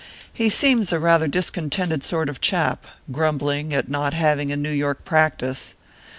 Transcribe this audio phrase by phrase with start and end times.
[0.33, 4.71] He seems rather a discontented sort of a chap grumbling at not having a New
[4.73, 5.75] York practice.